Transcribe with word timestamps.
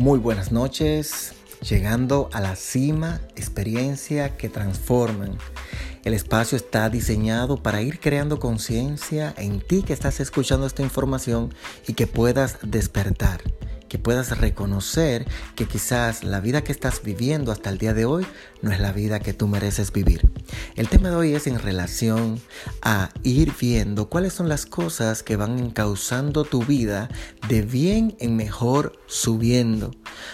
Muy 0.00 0.18
buenas 0.18 0.50
noches, 0.50 1.34
llegando 1.60 2.30
a 2.32 2.40
la 2.40 2.56
cima, 2.56 3.20
experiencia 3.36 4.34
que 4.38 4.48
transforman. 4.48 5.36
El 6.04 6.14
espacio 6.14 6.56
está 6.56 6.88
diseñado 6.88 7.62
para 7.62 7.82
ir 7.82 8.00
creando 8.00 8.40
conciencia 8.40 9.34
en 9.36 9.60
ti 9.60 9.82
que 9.82 9.92
estás 9.92 10.18
escuchando 10.20 10.66
esta 10.66 10.80
información 10.80 11.54
y 11.86 11.92
que 11.92 12.06
puedas 12.06 12.56
despertar 12.62 13.42
que 13.90 13.98
puedas 13.98 14.38
reconocer 14.38 15.26
que 15.56 15.66
quizás 15.66 16.22
la 16.22 16.40
vida 16.40 16.62
que 16.62 16.70
estás 16.70 17.02
viviendo 17.02 17.50
hasta 17.50 17.70
el 17.70 17.76
día 17.76 17.92
de 17.92 18.04
hoy 18.04 18.24
no 18.62 18.70
es 18.70 18.78
la 18.78 18.92
vida 18.92 19.18
que 19.18 19.34
tú 19.34 19.48
mereces 19.48 19.92
vivir. 19.92 20.30
El 20.76 20.88
tema 20.88 21.10
de 21.10 21.16
hoy 21.16 21.34
es 21.34 21.48
en 21.48 21.58
relación 21.58 22.40
a 22.82 23.10
ir 23.24 23.52
viendo 23.60 24.08
cuáles 24.08 24.32
son 24.32 24.48
las 24.48 24.64
cosas 24.64 25.24
que 25.24 25.34
van 25.34 25.70
causando 25.70 26.44
tu 26.44 26.64
vida 26.64 27.10
de 27.48 27.62
bien 27.62 28.16
en 28.20 28.36
mejor 28.36 28.92
subiendo. 29.06 29.90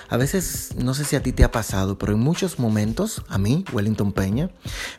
A 0.09 0.17
veces, 0.17 0.71
no 0.77 0.95
sé 0.95 1.05
si 1.05 1.17
a 1.17 1.23
ti 1.23 1.33
te 1.33 1.45
ha 1.45 1.51
pasado, 1.51 1.99
pero 1.99 2.13
en 2.13 2.21
muchos 2.21 2.59
momentos, 2.59 3.23
a 3.29 3.39
mí, 3.39 3.65
Wellington 3.73 4.13
Peña, 4.13 4.51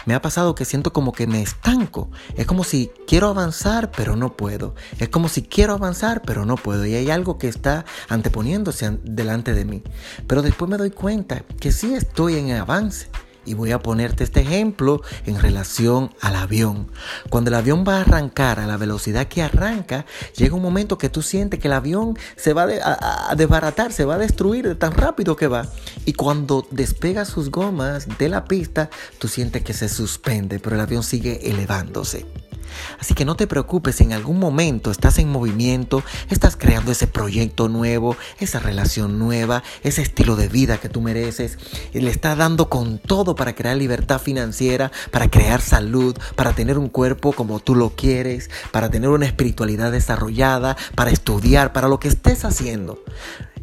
me 0.05 0.13
ha 0.13 0.21
pasado 0.21 0.55
que 0.55 0.65
siento 0.65 0.93
como 0.93 1.11
que 1.11 1.27
me 1.27 1.41
estanco. 1.41 2.09
Es 2.35 2.45
como 2.45 2.63
si 2.63 2.91
quiero 3.07 3.29
avanzar, 3.29 3.91
pero 3.91 4.15
no 4.15 4.35
puedo. 4.35 4.75
Es 4.99 5.09
como 5.09 5.29
si 5.29 5.43
quiero 5.43 5.73
avanzar, 5.73 6.21
pero 6.23 6.45
no 6.45 6.55
puedo. 6.55 6.85
Y 6.85 6.95
hay 6.95 7.09
algo 7.09 7.37
que 7.37 7.47
está 7.47 7.85
anteponiendo 8.09 8.71
delante 9.03 9.53
de 9.53 9.65
mí. 9.65 9.83
Pero 10.27 10.41
después 10.41 10.69
me 10.69 10.77
doy 10.77 10.91
cuenta 10.91 11.43
que 11.59 11.71
sí 11.71 11.93
estoy 11.93 12.35
en 12.35 12.51
avance. 12.51 13.07
Y 13.47 13.53
voy 13.53 13.71
a 13.71 13.79
ponerte 13.79 14.25
este 14.25 14.41
ejemplo 14.41 15.01
en 15.25 15.39
relación 15.39 16.11
al 16.21 16.35
avión. 16.35 16.91
Cuando 17.29 17.49
el 17.49 17.55
avión 17.55 17.85
va 17.87 17.97
a 17.97 18.01
arrancar 18.01 18.59
a 18.59 18.67
la 18.67 18.75
velocidad 18.75 19.27
que 19.27 19.41
arranca, 19.41 20.05
llega 20.35 20.55
un 20.55 20.61
momento 20.61 20.97
que 20.97 21.09
tú 21.09 21.21
sientes 21.21 21.59
que 21.59 21.69
el 21.69 21.73
avión 21.73 22.17
se 22.35 22.51
va 22.51 22.67
a, 22.83 23.35
desbaratar, 23.35 23.93
se 23.93 24.03
va 24.03 24.15
a 24.15 24.17
destruir 24.17 24.67
de 24.67 24.75
tan 24.75 24.91
rápido 24.91 25.37
que 25.37 25.47
va. 25.47 25.65
Y 26.05 26.13
cuando 26.13 26.67
despega 26.71 27.23
sus 27.23 27.49
gomas 27.49 28.07
de 28.17 28.27
la 28.27 28.43
pista, 28.43 28.89
tú 29.17 29.29
sientes 29.29 29.63
que 29.63 29.73
se 29.73 29.87
suspende, 29.87 30.59
pero 30.59 30.75
el 30.75 30.81
avión 30.81 31.03
sigue 31.03 31.49
elevándose. 31.49 32.25
Así 32.99 33.13
que 33.13 33.25
no 33.25 33.35
te 33.35 33.47
preocupes, 33.47 34.01
en 34.01 34.13
algún 34.13 34.39
momento 34.39 34.91
estás 34.91 35.17
en 35.19 35.29
movimiento, 35.29 36.03
estás 36.29 36.55
creando 36.55 36.91
ese 36.91 37.07
proyecto 37.07 37.69
nuevo, 37.69 38.15
esa 38.39 38.59
relación 38.59 39.19
nueva, 39.19 39.63
ese 39.83 40.01
estilo 40.01 40.35
de 40.35 40.47
vida 40.47 40.77
que 40.77 40.89
tú 40.89 41.01
mereces, 41.01 41.57
y 41.93 41.99
le 41.99 42.11
estás 42.11 42.37
dando 42.37 42.69
con 42.69 42.99
todo 42.99 43.35
para 43.35 43.55
crear 43.55 43.77
libertad 43.77 44.19
financiera, 44.19 44.91
para 45.11 45.29
crear 45.29 45.61
salud, 45.61 46.17
para 46.35 46.53
tener 46.53 46.77
un 46.77 46.89
cuerpo 46.89 47.33
como 47.33 47.59
tú 47.59 47.75
lo 47.75 47.95
quieres, 47.95 48.49
para 48.71 48.89
tener 48.89 49.09
una 49.09 49.25
espiritualidad 49.25 49.91
desarrollada, 49.91 50.77
para 50.95 51.11
estudiar, 51.11 51.73
para 51.73 51.87
lo 51.87 51.99
que 51.99 52.07
estés 52.07 52.45
haciendo. 52.45 53.03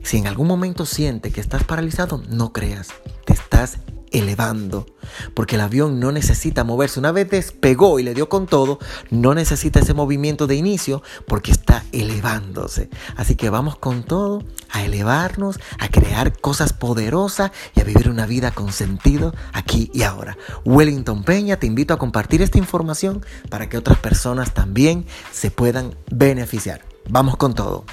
Si 0.02 0.18
en 0.18 0.27
algún 0.27 0.46
momento 0.46 0.84
sientes 0.84 1.33
que 1.33 1.41
estás 1.41 1.64
paralizado, 1.64 2.22
no 2.28 2.52
creas, 2.52 2.89
te 3.24 3.33
estás 3.33 3.78
elevando. 4.15 4.87
Porque 5.34 5.57
el 5.57 5.61
avión 5.61 6.01
no 6.01 6.12
necesita 6.12 6.65
moverse. 6.65 6.98
Una 6.98 7.12
vez 7.12 7.29
despegó 7.29 7.98
y 7.98 8.03
le 8.03 8.15
dio 8.15 8.29
con 8.29 8.47
todo, 8.47 8.79
no 9.11 9.34
necesita 9.34 9.81
ese 9.81 9.93
movimiento 9.93 10.47
de 10.47 10.55
inicio 10.57 11.03
porque 11.27 11.51
está 11.51 11.84
elevándose. 11.93 12.89
Así 13.17 13.35
que 13.35 13.51
vamos 13.51 13.77
con 13.77 14.05
todo 14.05 14.42
a 14.70 14.85
elevarnos, 14.85 15.59
a 15.79 15.89
crear 15.89 16.39
cosas 16.41 16.73
poderosas 16.73 17.51
y 17.75 17.81
a 17.81 17.85
vivir 17.85 18.09
una 18.09 18.27
vida 18.27 18.53
con 18.53 18.73
sentido 18.73 19.35
aquí 19.53 19.91
y 19.92 20.03
ahora. 20.03 20.39
Wellington 20.65 21.25
Peña, 21.25 21.59
te 21.59 21.67
invito 21.67 21.92
a 21.92 21.98
compartir 21.98 22.41
esta 22.41 22.59
información 22.59 23.25
para 23.51 23.69
que 23.69 23.77
otras 23.77 23.98
personas 23.98 24.55
también 24.55 25.07
se 25.33 25.51
puedan 25.51 25.95
beneficiar. 26.11 26.83
Vamos 27.09 27.37
con 27.37 27.55
todo. 27.55 27.85